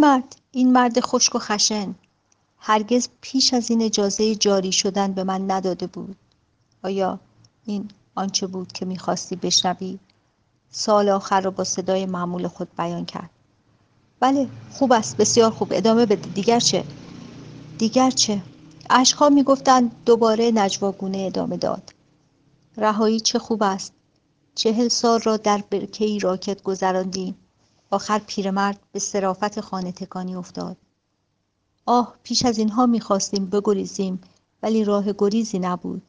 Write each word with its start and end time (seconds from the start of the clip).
مرد 0.00 0.36
این 0.52 0.72
مرد 0.72 1.00
خشک 1.00 1.34
و 1.34 1.38
خشن. 1.38 1.94
هرگز 2.58 3.08
پیش 3.20 3.54
از 3.54 3.70
این 3.70 3.82
اجازه 3.82 4.34
جاری 4.34 4.72
شدن 4.72 5.12
به 5.12 5.24
من 5.24 5.50
نداده 5.50 5.86
بود. 5.86 6.16
آیا 6.82 7.20
این 7.66 7.88
آنچه 8.14 8.46
بود 8.46 8.72
که 8.72 8.84
می‌خواستی 8.84 9.36
بشنوی؟ 9.36 9.98
سال 10.70 11.08
آخر 11.08 11.40
را 11.40 11.50
با 11.50 11.64
صدای 11.64 12.06
معمول 12.06 12.48
خود 12.48 12.68
بیان 12.78 13.04
کرد. 13.04 13.30
بله 14.20 14.48
خوب 14.70 14.92
است 14.92 15.16
بسیار 15.16 15.50
خوب. 15.50 15.72
ادامه 15.72 16.06
بده. 16.06 16.28
دیگر 16.28 16.60
چه؟ 16.60 16.84
دیگر 17.78 18.10
چه؟ 18.10 18.42
اشکها 18.90 19.28
می‌گفتند 19.28 19.96
دوباره 20.06 20.50
نجواگونه 20.54 21.18
ادامه 21.18 21.56
داد. 21.56 21.94
رهایی 22.76 23.20
چه 23.20 23.38
خوب 23.38 23.62
است. 23.62 23.92
چهل 24.54 24.88
سال 24.88 25.20
را 25.20 25.36
در 25.36 25.64
برکهای 25.70 26.18
راکت 26.18 26.62
گذراندیم. 26.62 27.36
آخر 27.90 28.18
پیرمرد 28.18 28.80
به 28.92 28.98
صرافت 28.98 29.60
خانه 29.60 29.92
تکانی 29.92 30.36
افتاد. 30.36 30.76
آه 31.86 32.14
پیش 32.22 32.44
از 32.44 32.58
اینها 32.58 32.86
می‌خواستیم 32.86 33.46
بگریزیم 33.46 34.20
ولی 34.62 34.84
راه 34.84 35.12
گریزی 35.18 35.58
نبود. 35.58 36.02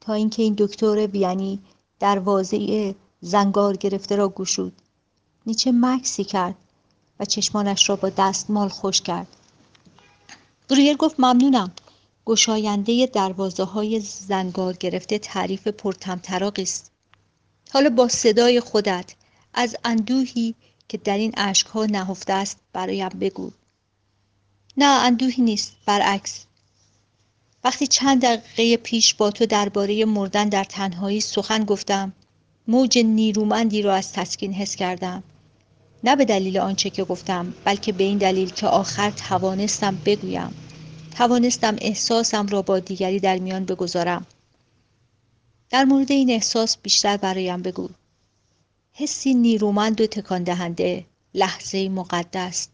تا 0.00 0.12
اینکه 0.12 0.42
این 0.42 0.54
دکتر 0.58 1.06
وینی 1.06 1.60
دروازه 2.00 2.94
زنگار 3.20 3.76
گرفته 3.76 4.16
را 4.16 4.28
گشود. 4.28 4.72
نیچه 5.46 5.72
مکسی 5.72 6.24
کرد 6.24 6.54
و 7.20 7.24
چشمانش 7.24 7.88
را 7.88 7.96
با 7.96 8.08
دستمال 8.08 8.68
خوش 8.68 9.02
کرد. 9.02 9.26
برویر 10.68 10.96
گفت 10.96 11.20
ممنونم. 11.20 11.70
گشاینده 12.26 13.06
دروازه 13.06 13.64
های 13.64 14.00
زنگار 14.00 14.72
گرفته 14.72 15.18
تعریف 15.18 15.68
پرتمطراقی 15.68 16.62
است. 16.62 16.90
حالا 17.72 17.90
با 17.90 18.08
صدای 18.08 18.60
خودت 18.60 19.14
از 19.54 19.76
اندوهی 19.84 20.54
که 20.88 20.98
در 20.98 21.18
این 21.18 21.34
ها 21.74 21.86
نهفته 21.86 22.32
است 22.32 22.58
برایم 22.72 23.08
بگو. 23.08 23.50
نه 24.76 24.84
اندوهی 24.84 25.42
نیست. 25.42 25.72
برعکس. 25.86 26.46
وقتی 27.64 27.86
چند 27.86 28.22
دقیقه 28.22 28.76
پیش 28.76 29.14
با 29.14 29.30
تو 29.30 29.46
درباره 29.46 30.04
مردن 30.04 30.48
در 30.48 30.64
تنهایی 30.64 31.20
سخن 31.20 31.64
گفتم 31.64 32.12
موج 32.68 32.98
نیرومندی 32.98 33.82
را 33.82 33.94
از 33.94 34.12
تسکین 34.12 34.52
حس 34.52 34.76
کردم. 34.76 35.22
نه 36.04 36.16
به 36.16 36.24
دلیل 36.24 36.58
آنچه 36.58 36.90
که 36.90 37.04
گفتم 37.04 37.54
بلکه 37.64 37.92
به 37.92 38.04
این 38.04 38.18
دلیل 38.18 38.50
که 38.50 38.66
آخر 38.66 39.10
توانستم 39.10 39.98
بگویم. 40.04 40.54
توانستم 41.16 41.76
احساسم 41.78 42.46
را 42.46 42.62
با 42.62 42.78
دیگری 42.78 43.20
در 43.20 43.38
میان 43.38 43.64
بگذارم. 43.64 44.26
در 45.70 45.84
مورد 45.84 46.12
این 46.12 46.30
احساس 46.30 46.76
بیشتر 46.82 47.16
برایم 47.16 47.62
بگو. 47.62 47.88
حسی 48.98 49.34
نیرومند 49.34 50.00
و 50.00 50.06
تکان 50.06 50.42
دهنده 50.42 51.06
لحظه 51.34 51.88
مقدس. 51.88 52.68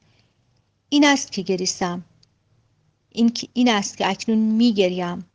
این 0.89 1.05
است 1.05 1.33
که 1.33 1.42
گریستم. 1.42 2.05
این, 3.11 3.33
این 3.53 3.69
است 3.69 3.97
که 3.97 4.09
اکنون 4.11 4.39
میگریم. 4.39 5.27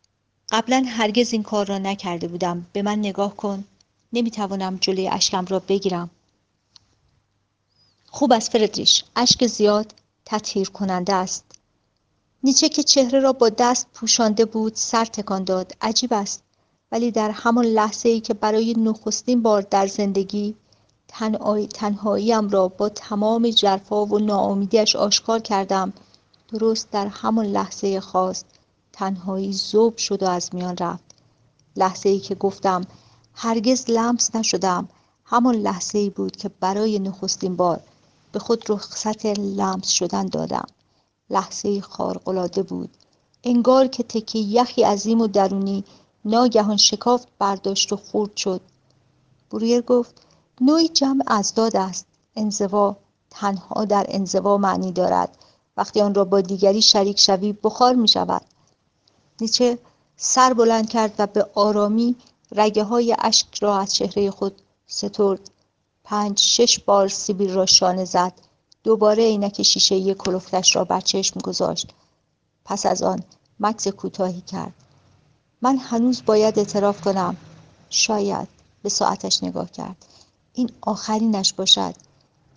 قبلا 0.52 0.86
هرگز 0.88 1.34
این 1.34 1.44
کار 1.44 1.66
را 1.66 1.78
نکرده 1.78 2.28
بودم. 2.28 2.66
به 2.74 2.82
من 2.82 3.00
نگاه 3.00 3.36
کن. 3.36 3.64
نمی‌توانم 4.14 4.78
جلوی 4.82 5.08
اشکم 5.08 5.46
را 5.46 5.60
بگیرم. 5.60 6.10
خوب 8.10 8.32
است 8.32 8.52
فردریش. 8.52 9.04
اشک 9.16 9.48
زیاد 9.48 9.94
تطهیر 10.26 10.70
کننده 10.70 11.14
است. 11.14 11.46
نیچه 12.44 12.70
که 12.70 12.84
چهره 12.84 13.20
را 13.20 13.34
با 13.34 13.50
دست 13.50 13.88
پوشانده 13.94 14.46
بود 14.46 14.76
سر 14.76 15.06
تکان 15.06 15.44
داد. 15.44 15.76
عجیب 15.82 16.14
است. 16.14 16.44
ولی 16.92 17.12
در 17.12 17.32
همان 17.32 17.66
لحظه 17.66 18.10
ای 18.10 18.20
که 18.20 18.34
برای 18.34 18.74
نخستین 18.74 19.42
بار 19.42 19.62
در 19.62 19.88
زندگی 19.88 20.56
تنهاییم 21.74 22.50
را 22.50 22.68
با 22.68 22.90
تمام 22.90 23.50
جرفا 23.50 24.06
و 24.06 24.20
ناامیدیش 24.20 24.96
آشکار 24.96 25.40
کردم. 25.40 25.94
درست 26.50 26.92
در 26.92 27.08
همان 27.08 27.46
لحظه 27.46 28.00
خاص 28.00 28.44
تنهایی 28.94 29.54
زوب 29.54 29.98
شد 29.98 30.24
و 30.24 30.30
از 30.30 30.56
میان 30.56 30.78
رفت. 30.78 31.04
لحظه 31.76 32.10
ای 32.10 32.20
که 32.20 32.36
گفتم 32.36 32.82
هرگز 33.34 33.90
لمس 33.90 34.36
نشدم. 34.36 34.90
همان 35.26 35.56
لحظه 35.56 35.98
ای 35.98 36.10
بود 36.10 36.36
که 36.36 36.50
برای 36.60 37.00
نخستین 37.00 37.56
بار 37.56 37.80
به 38.32 38.40
خود 38.40 38.64
رخصت 38.70 39.26
لمس 39.26 39.88
شدن 39.90 40.26
دادم. 40.26 40.68
لحظه 41.30 41.82
خارق‌العاده 41.82 42.64
بود. 42.64 42.90
انگار 43.44 43.88
که 43.88 44.04
تکی 44.04 44.40
یخی 44.40 44.84
عظیم 44.84 45.22
و 45.22 45.28
درونی 45.28 45.84
ناگهان 46.26 46.78
شکافت 46.78 47.28
برداشت 47.40 47.94
و 47.94 47.96
خورد 47.96 48.36
شد. 48.36 48.62
برویر 49.52 49.82
گفت 49.82 50.27
نوعی 50.62 50.88
جمع 50.88 51.24
ازداد 51.28 51.76
است. 51.76 52.06
انزوا 52.36 52.96
تنها 53.30 53.86
در 53.86 54.06
انزوا 54.10 54.58
معنی 54.58 54.92
دارد. 54.92 55.38
وقتی 55.78 56.02
آن 56.02 56.14
را 56.14 56.26
با 56.26 56.42
دیگری 56.42 56.82
شریک 56.82 57.20
شوی 57.20 57.54
بخار 57.54 57.96
می 57.96 58.08
شود. 58.08 58.42
نیچه 59.42 59.78
سر 60.18 60.54
بلند 60.54 60.90
کرد 60.90 61.14
و 61.18 61.28
به 61.28 61.48
آرامی 61.56 62.16
رگه 62.52 62.84
های 62.84 63.16
اشک 63.20 63.64
را 63.64 63.80
از 63.80 63.96
چهره 63.96 64.32
خود 64.32 64.62
سترد. 64.88 65.50
پنج 66.04 66.40
شش 66.40 66.80
بار 66.80 67.08
سیبیل 67.08 67.54
را 67.54 67.66
شانه 67.66 68.06
زد. 68.06 68.34
دوباره 68.84 69.24
عینک 69.24 69.64
شیشه 69.64 70.14
کلفتش 70.14 70.76
را 70.76 70.84
بر 70.84 71.02
چشم 71.02 71.40
گذاشت. 71.40 71.94
پس 72.66 72.86
از 72.86 73.04
آن 73.04 73.24
مکس 73.60 73.88
کوتاهی 73.88 74.42
کرد. 74.42 74.74
من 75.62 75.78
هنوز 75.78 76.22
باید 76.26 76.60
اعتراف 76.60 77.02
کنم. 77.02 77.38
شاید 77.90 78.48
به 78.84 78.90
ساعتش 78.90 79.44
نگاه 79.44 79.72
کرد. 79.72 80.06
این 80.58 80.70
آخرینش 80.82 81.54
باشد. 81.54 81.96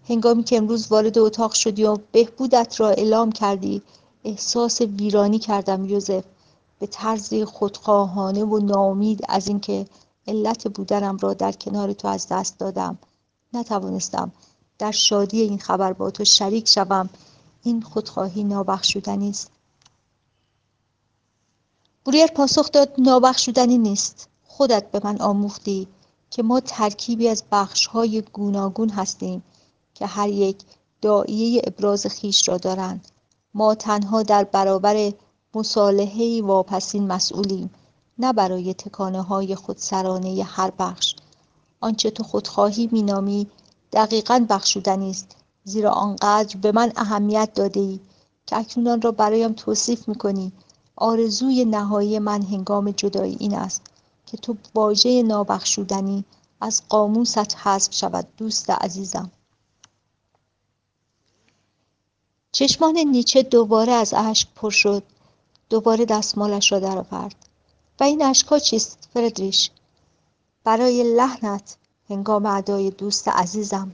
هنگامی 0.09 0.45
که 0.45 0.57
امروز 0.57 0.93
وارد 0.93 1.19
اتاق 1.19 1.53
شدی 1.53 1.85
و 1.85 1.99
بهبودت 2.13 2.81
را 2.81 2.89
اعلام 2.89 3.33
کردی 3.33 3.83
احساس 4.25 4.81
ویرانی 4.81 5.39
کردم 5.39 5.85
یوزف 5.85 6.25
به 6.79 6.87
طرز 6.87 7.35
خودخواهانه 7.35 8.45
و 8.45 8.59
ناامید 8.59 9.25
از 9.29 9.49
اینکه 9.49 9.87
علت 10.29 10.69
بودنم 10.69 11.17
را 11.17 11.35
در 11.35 11.53
کنار 11.53 11.93
تو 11.93 12.09
از 12.09 12.27
دست 12.31 12.59
دادم 12.59 12.99
نتوانستم 13.53 14.33
در 14.79 14.91
شادی 14.91 15.41
این 15.41 15.59
خبر 15.59 15.93
با 15.93 16.11
تو 16.11 16.25
شریک 16.25 16.69
شوم. 16.69 17.09
این 17.63 17.83
خودخواهی 17.83 18.45
نابخشودنی 18.45 19.31
است. 19.31 19.51
بریر 22.05 22.27
پاسخ 22.27 22.71
داد 22.73 22.93
نابخشودنی 22.99 23.79
نیست. 23.79 24.29
خودت 24.45 24.91
به 24.91 25.01
من 25.05 25.21
آموختی. 25.21 25.89
که 26.31 26.43
ما 26.43 26.61
ترکیبی 26.61 27.29
از 27.29 27.43
بخشهای 27.53 28.23
گوناگون 28.33 28.89
هستیم 28.89 29.43
که 29.95 30.07
هر 30.07 30.29
یک 30.29 30.57
دائیه 31.03 31.63
ابراز 31.67 32.07
خیش 32.07 32.49
را 32.49 32.57
دارند. 32.57 33.09
ما 33.55 33.75
تنها 33.75 34.23
در 34.23 34.45
برابر 34.45 35.13
مصالحه 35.55 36.43
واپسین 36.43 37.07
مسئولیم 37.07 37.71
نه 38.19 38.33
برای 38.33 38.75
تکانه 38.75 39.23
های 39.23 39.55
خودسرانه 39.55 40.45
هر 40.45 40.73
بخش. 40.79 41.15
آنچه 41.81 42.11
تو 42.11 42.23
خودخواهی 42.23 42.89
مینامی 42.93 43.47
دقیقا 43.93 44.47
بخشودنی 44.49 45.11
است 45.11 45.37
زیرا 45.65 45.91
آنقدر 45.91 46.57
به 46.57 46.73
من 46.73 46.93
اهمیت 46.97 47.51
داده 47.55 47.81
ای 47.81 48.01
که 48.47 48.57
اکنون 48.57 48.89
آن 48.89 49.03
را 49.03 49.13
برایم 49.13 49.53
توصیف 49.53 50.09
می‌کنی. 50.09 50.53
آرزوی 50.97 51.65
نهایی 51.65 52.19
من 52.19 52.43
هنگام 52.43 52.91
جدایی 52.91 53.37
این 53.41 53.55
است. 53.55 53.83
که 54.31 54.37
تو 54.37 54.57
واژه 54.75 55.23
نابخشودنی 55.23 56.25
از 56.61 56.83
قاموست 56.89 57.57
حذف 57.57 57.95
شود 57.95 58.27
دوست 58.37 58.71
عزیزم. 58.71 59.31
چشمان 62.53 62.99
نیچه 62.99 63.43
دوباره 63.43 63.93
از 63.93 64.15
اشک 64.15 64.49
پر 64.55 64.71
شد 64.71 65.03
دوباره 65.71 66.05
دستمالش 66.05 66.73
را 66.73 66.79
درآورد 66.79 67.35
و 68.01 68.05
این 68.05 68.23
اشکها 68.23 68.59
چیست 68.59 69.09
فردریش؟ 69.15 69.71
برای 70.65 71.17
لحنت 71.17 71.77
هنگام 72.09 72.47
ادای 72.47 72.91
دوست 72.91 73.29
عزیزم. 73.29 73.93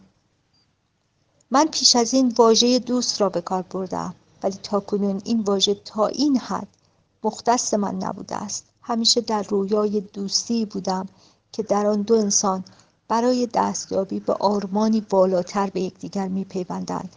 من 1.50 1.66
پیش 1.66 1.97
از 1.97 2.14
این 2.14 2.34
واژه 2.38 2.78
دوست 2.78 3.21
را 3.21 3.28
به 3.28 3.41
کار 3.41 3.62
بردم 3.62 4.15
ولی 4.42 4.56
تاکنون 4.62 5.22
این 5.24 5.41
واژه 5.41 5.74
تا 5.74 6.06
این 6.06 6.39
حد 6.39 6.68
مختص 7.24 7.74
من 7.74 7.94
نبوده 7.94 8.36
است. 8.36 8.65
همیشه 8.88 9.21
در 9.21 9.42
رویای 9.42 10.00
دوستی 10.00 10.65
بودم 10.65 11.09
که 11.53 11.62
در 11.62 11.86
آن 11.86 12.03
دو 12.03 12.15
انسان 12.15 12.65
برای 13.09 13.48
دستیابی 13.54 14.21
به 14.21 14.33
آرمانی 14.33 15.00
بالاتر 15.00 15.71
به 15.71 15.80
یکدیگر 15.80 16.28
میپیوندند. 16.28 17.16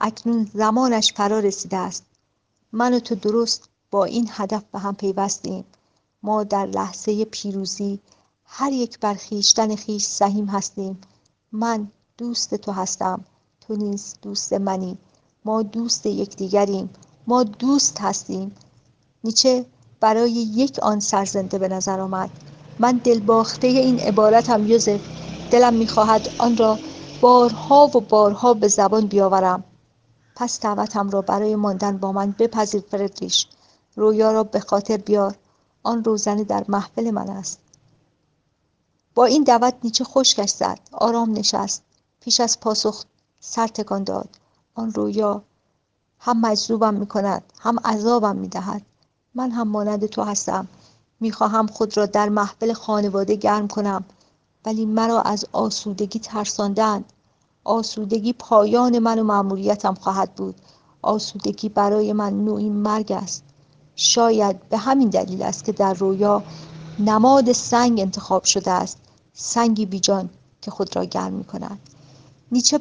اکنون 0.00 0.50
زمانش 0.54 1.12
فرا 1.12 1.38
رسیده 1.38 1.76
است. 1.76 2.04
من 2.72 2.94
و 2.94 3.00
تو 3.00 3.14
درست 3.14 3.68
با 3.90 4.04
این 4.04 4.28
هدف 4.30 4.62
به 4.72 4.78
هم 4.78 4.94
پیوستیم. 4.94 5.64
ما 6.22 6.44
در 6.44 6.66
لحظه 6.66 7.24
پیروزی 7.24 8.00
هر 8.44 8.72
یک 8.72 8.98
بر 9.00 9.14
خویشتن 9.14 9.76
خویش 9.76 10.04
سهیم 10.04 10.46
هستیم. 10.46 10.98
من 11.52 11.90
دوست 12.18 12.54
تو 12.54 12.72
هستم 12.72 13.24
تو 13.60 13.76
نیز 13.76 14.14
دوست 14.22 14.52
منی. 14.52 14.98
ما 15.44 15.62
دوست 15.62 16.06
یکدیگریم. 16.06 16.90
ما 17.26 17.42
دوست 17.42 18.00
هستیم. 18.00 18.56
نیچه 19.24 19.66
برای 20.00 20.32
یک 20.32 20.78
آن 20.78 21.00
سرزنده 21.00 21.58
به 21.58 21.68
نظر 21.68 22.00
آمد. 22.00 22.30
من 22.78 23.00
دلباخته 23.04 23.66
این 23.66 24.00
عبارتم 24.00 24.66
یوزف 24.66 25.00
دلم 25.50 25.74
می‌خواهد 25.74 26.28
آن 26.38 26.56
را 26.56 26.78
بارها 27.20 27.90
و 27.94 28.00
بارها 28.00 28.54
به 28.54 28.68
زبان 28.68 29.06
بیاورم. 29.06 29.64
پس 30.36 30.60
دعوتم 30.60 31.10
را 31.10 31.22
برای 31.22 31.56
ماندن 31.56 31.98
با 31.98 32.12
من 32.12 32.34
بپذیر 32.38 32.82
فردریش 32.90 33.46
رویا 33.96 34.32
را 34.32 34.44
به 34.44 34.60
خاطر 34.60 34.96
بیار. 34.96 35.36
آن 35.82 36.04
روزنه 36.04 36.44
در 36.44 36.64
محفل 36.68 37.10
من 37.10 37.30
است. 37.30 37.58
با 39.14 39.24
این 39.24 39.44
دعوت 39.44 39.74
نیچه 39.84 40.04
خشکش 40.04 40.50
زد. 40.50 40.80
آرام 40.92 41.32
نشست. 41.32 41.82
پیش 42.20 42.40
از 42.40 42.60
پاسخ 42.60 43.04
سر 43.40 43.66
تکان 43.66 44.04
داد. 44.04 44.28
آن 44.74 44.92
رویا 44.92 45.42
هم 46.18 46.40
مجذوبم 46.40 46.94
می 46.94 47.06
کند 47.06 47.42
هم 47.60 47.78
عذابم 47.84 48.36
می 48.36 48.48
دهد 48.48 48.82
من 49.36 49.50
هم 49.50 49.68
مانند 49.68 50.06
تو 50.06 50.22
هستم. 50.22 50.68
می 51.20 51.32
خواهم 51.32 51.66
خود 51.66 51.96
را 51.96 52.06
در 52.06 52.28
محفل 52.28 52.72
خانواده 52.72 53.34
گرم 53.34 53.68
کنم. 53.68 54.04
ولی 54.64 54.86
مرا 54.86 55.20
از 55.20 55.46
آسودگی 55.52 56.18
ترساندند. 56.18 57.12
آسودگی 57.64 58.32
پایان 58.32 58.98
من 58.98 59.18
و 59.18 59.24
مأموریتم 59.24 59.94
خواهد 59.94 60.34
بود. 60.34 60.54
آسودگی 61.02 61.68
برای 61.68 62.12
من 62.12 62.44
نوعی 62.44 62.70
مرگ 62.70 63.12
است. 63.12 63.44
شاید 63.96 64.68
به 64.68 64.78
همین 64.78 65.08
دلیل 65.08 65.42
است 65.42 65.64
که 65.64 65.72
در 65.72 65.94
رویا 65.94 66.42
نماد 66.98 67.52
سنگ 67.52 68.00
انتخاب 68.00 68.44
شده 68.44 68.70
است. 68.70 68.98
سنگی 69.34 69.86
بیجان 69.86 70.30
که 70.62 70.70
خود 70.70 70.96
را 70.96 71.04
گرم 71.04 71.32
می 71.32 71.44
کند 71.44 71.78
نیچه 72.52 72.78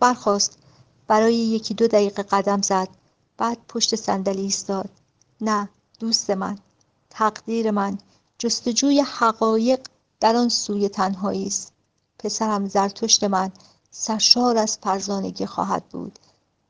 برخواست 0.00 0.58
برای 1.08 1.34
یکی 1.34 1.74
دو 1.74 1.86
دقیقه 1.86 2.22
قدم 2.22 2.62
زد. 2.62 2.88
بعد 3.36 3.58
پشت 3.68 3.96
صندلی 3.96 4.42
ایستاد. 4.42 4.88
نه 5.40 5.68
دوست 6.00 6.30
من 6.30 6.58
تقدیر 7.10 7.70
من 7.70 7.98
جستجوی 8.38 9.00
حقایق 9.00 9.80
در 10.20 10.36
آن 10.36 10.48
سوی 10.48 10.88
تنهایی 10.88 11.46
است. 11.46 11.72
پسرم 12.18 12.68
زرتشت 12.68 13.24
من 13.24 13.52
سرشار 13.90 14.58
از 14.58 14.78
فرزانگی 14.82 15.46
خواهد 15.46 15.84
بود. 15.84 16.18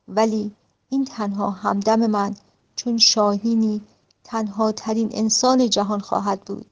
ولی 0.09 0.53
این 0.89 1.05
تنها 1.05 1.51
همدم 1.51 2.07
من 2.07 2.35
چون 2.77 2.99
شاهینی 2.99 3.81
تنها 4.25 4.73
ترین 4.73 5.11
انسان 5.13 5.71
جهان 5.71 6.01
خواهد 6.01 6.41
بود. 6.41 6.67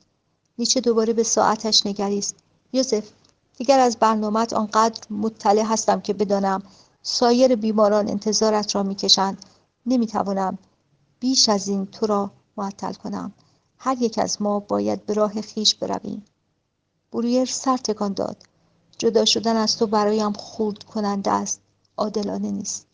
نیچه 0.59 0.81
دوباره 0.81 1.13
به 1.13 1.23
ساعتش 1.23 1.87
نگریست. 1.87 2.37
یوزف 2.73 3.11
دیگر 3.57 3.81
از 3.81 3.97
برنامت 3.97 4.53
آنقدر 4.53 5.01
مطلع 5.11 5.63
هستم 5.63 6.01
که 6.01 6.13
بدانم 6.13 6.63
سایر 7.03 7.57
بیماران 7.57 8.09
انتظارت 8.09 8.75
را 8.75 8.83
می‌کشند. 8.83 9.45
نمی‌توانم 9.87 10.59
بیش 11.21 11.49
از 11.49 11.69
این 11.69 11.87
تو 11.87 12.07
را 12.07 12.31
معطل 12.57 12.93
کنم. 12.93 13.33
هر 13.79 13.97
یک 14.03 14.19
از 14.19 14.43
ما 14.43 14.61
باید 14.61 15.07
به 15.07 15.15
راه 15.15 15.41
خیش 15.41 15.75
برویم. 15.75 16.25
برویر 17.13 17.45
سر 17.45 17.77
تکان 17.77 18.13
داد. 18.13 18.37
جدا 18.99 19.25
شدن 19.25 19.57
از 19.57 19.79
تو 19.79 19.87
برایم 19.87 20.33
خورد 20.33 20.83
کننده 20.83 21.31
است. 21.31 21.61
عادلانه 21.97 22.51
نیست. 22.51 22.87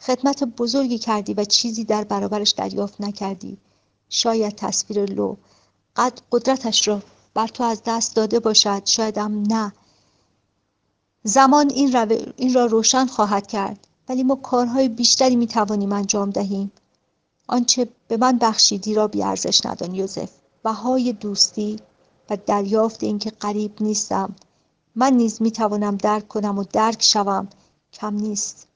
خدمت 0.00 0.44
بزرگی 0.44 0.98
کردی 0.98 1.34
و 1.34 1.44
چیزی 1.44 1.84
در 1.84 2.04
برابرش 2.04 2.50
دریافت 2.50 3.00
نکردی. 3.00 3.58
شاید 4.08 4.56
تصویر 4.56 5.04
لو. 5.04 5.36
قد 5.96 6.20
قدرتش 6.32 6.88
را 6.88 7.02
بر 7.34 7.46
تو 7.46 7.64
از 7.64 7.82
دست 7.86 8.16
داده 8.16 8.40
باشد. 8.40 8.86
شایدم 8.86 9.42
نه. 9.42 9.72
زمان 11.24 11.70
این, 11.70 11.92
رو... 11.92 12.16
این 12.36 12.54
را 12.54 12.66
روشن 12.66 13.06
خواهد 13.06 13.46
کرد. 13.46 13.86
ولی 14.08 14.22
ما 14.22 14.34
کارهای 14.34 14.88
بیشتری 14.88 15.36
می 15.36 15.46
توانیم 15.46 15.92
انجام 15.92 16.30
دهیم. 16.30 16.72
آنچه 17.48 17.88
به 18.12 18.18
من 18.18 18.38
بخشیدی 18.38 18.94
را 18.94 19.08
بیارزش 19.08 19.66
ندان 19.66 19.94
یوزف 19.94 20.30
بهای 20.62 21.12
دوستی 21.12 21.76
و 22.30 22.36
دریافت 22.46 23.02
اینکه 23.02 23.30
قریب 23.30 23.72
نیستم. 23.80 24.34
من 24.94 25.12
نیز 25.12 25.42
می 25.42 25.50
توانم 25.50 25.96
درک 25.96 26.28
کنم 26.28 26.58
و 26.58 26.64
درک 26.72 27.02
شوم. 27.02 27.48
کم 27.92 28.14
نیست. 28.14 28.68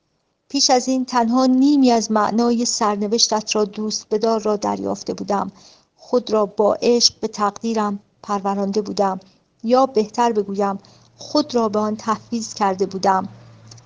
پیش 0.49 0.71
از 0.71 0.89
این 0.89 1.05
تنها 1.05 1.47
نیمی 1.47 1.91
از 1.91 2.13
معنای 2.13 2.65
سرنوشتت 2.65 3.57
را 3.57 3.65
دوست 3.65 4.07
بدار 4.11 4.41
را 4.43 4.57
دریافته 4.57 5.15
بودم. 5.15 5.53
خود 5.97 6.31
را 6.31 6.47
با 6.47 6.75
عشق 6.83 7.15
به 7.21 7.29
تقدیرم 7.29 7.99
پرورانده 8.23 8.83
بودم. 8.83 9.21
یا 9.65 9.87
بهتر 9.87 10.33
بگویم 10.33 10.79
خود 11.17 11.55
را 11.55 11.69
به 11.69 11.79
آن 11.79 11.97
تحفیز 11.97 12.55
کرده 12.55 12.87
بودم. 12.87 13.29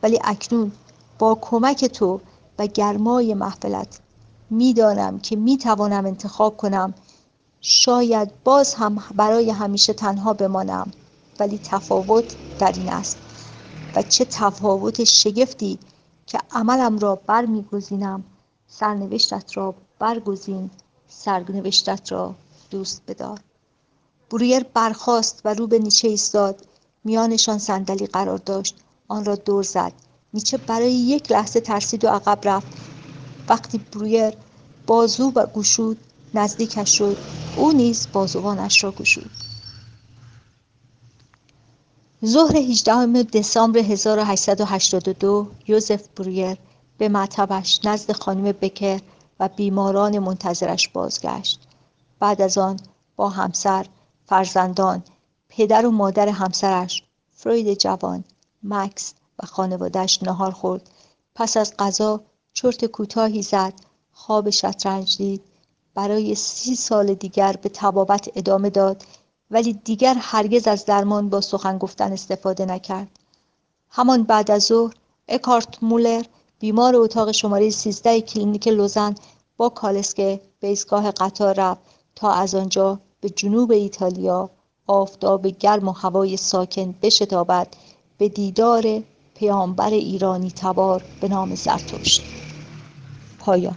ولی 0.02 0.18
اکنون 0.24 0.72
با 1.18 1.38
کمک 1.40 1.84
تو 1.84 2.20
و 2.58 2.66
گرمای 2.66 3.34
محفلت 3.34 4.00
می‌دانم 4.50 5.18
که 5.18 5.36
می‌توانم 5.36 6.06
انتخاب 6.06 6.56
کنم. 6.56 6.94
شاید 7.60 8.42
باز 8.44 8.74
هم 8.74 9.02
برای 9.14 9.50
همیشه 9.50 9.92
تنها 9.92 10.32
بمانم. 10.32 10.90
ولی 11.40 11.60
تفاوت 11.64 12.36
در 12.58 12.72
این 12.72 12.92
است. 12.92 13.18
و 13.96 14.02
چه 14.02 14.24
تفاوت 14.24 15.04
شگفتی 15.04 15.78
که 16.26 16.38
عملم 16.50 16.98
را 16.98 17.14
برمیگزینم. 17.16 18.24
سرنوشتت 18.68 19.56
را 19.56 19.74
برگزین. 19.98 20.70
سرنوشتت 21.08 22.12
را 22.12 22.34
دوست 22.70 23.02
بدار. 23.08 23.40
برویر 24.30 24.62
برخاست 24.74 25.40
و 25.44 25.54
رو 25.54 25.66
به 25.66 25.78
نیچه 25.78 26.08
ایستاد. 26.08 26.66
میانشان 27.04 27.58
صندلی 27.58 28.06
قرار 28.06 28.38
داشت. 28.38 28.76
آن 29.08 29.24
را 29.24 29.34
دور 29.34 29.62
زد. 29.62 29.92
نیچه 30.34 30.56
برای 30.56 30.92
یک 30.92 31.32
لحظه 31.32 31.60
ترسید 31.60 32.04
و 32.04 32.08
عقب 32.08 32.38
رفت. 32.44 32.68
وقتی 33.50 33.78
برویر 33.78 34.34
بازو 34.86 35.32
و 35.34 35.46
گشود 35.46 35.98
نزدیکش 36.34 36.98
شد 36.98 37.16
او 37.56 37.72
نیز 37.72 38.08
بازوانش 38.12 38.84
را 38.84 38.92
گشود. 38.92 39.30
ظهر 42.24 42.56
18 42.56 43.22
دسامبر 43.22 43.78
1882 43.78 45.50
یوزف 45.68 46.08
برویر 46.16 46.56
به 46.98 47.08
مطبش 47.08 47.80
نزد 47.84 48.12
خانم 48.12 48.52
بکر 48.52 49.00
و 49.40 49.48
بیماران 49.48 50.18
منتظرش 50.18 50.88
بازگشت. 50.88 51.60
بعد 52.18 52.42
از 52.42 52.58
آن 52.58 52.76
با 53.16 53.28
همسر 53.28 53.86
فرزندان 54.26 55.02
پدر 55.48 55.86
و 55.86 55.90
مادر 55.90 56.28
همسرش 56.28 57.02
فروید 57.30 57.78
جوان 57.78 58.24
مکس 58.62 59.14
و 59.38 59.46
خانوادهش 59.46 60.22
نهار 60.22 60.50
خورد. 60.50 60.90
پس 61.34 61.56
از 61.56 61.74
غذا 61.78 62.20
چرت 62.52 62.84
کوتاهی 62.84 63.42
زد 63.42 63.74
خواب 64.12 64.50
شطرنج 64.50 65.16
دید. 65.16 65.42
برای 65.94 66.34
سی 66.34 66.76
سال 66.76 67.14
دیگر 67.14 67.56
به 67.62 67.68
طبابت 67.68 68.30
ادامه 68.36 68.70
داد 68.70 69.04
ولی 69.50 69.72
دیگر 69.72 70.16
هرگز 70.18 70.68
از 70.68 70.84
درمان 70.84 71.28
با 71.28 71.40
سخن 71.40 71.78
گفتن 71.78 72.12
استفاده 72.12 72.66
نکرد. 72.66 73.08
همان 73.88 74.22
بعد 74.22 74.50
از 74.50 74.62
ظهر 74.62 74.94
اکارت 75.28 75.82
مولر 75.82 76.24
بیمار 76.58 76.96
اتاق 76.96 77.32
شماره 77.32 77.70
13 77.70 78.20
کلینیک 78.20 78.68
لوزون 78.68 79.14
با 79.56 79.68
کالسکه 79.68 80.40
به 80.60 80.68
ایستگاه 80.68 81.10
قطار 81.10 81.54
رفت 81.54 81.80
تا 82.14 82.32
از 82.32 82.54
آنجا 82.54 83.00
به 83.20 83.30
جنوب 83.30 83.70
ایتالیا 83.70 84.50
آفتاب 84.86 85.46
گرم 85.46 85.88
و 85.88 85.92
هوای 85.92 86.36
ساکن 86.36 86.94
بشتابد 87.02 87.68
به 88.18 88.28
دیدار 88.28 89.02
پیامبر 89.34 89.90
ایرانی 89.90 90.50
تبار 90.50 91.04
به 91.20 91.28
نام 91.28 91.54
زرتشت. 91.54 92.39
پایان 93.40 93.76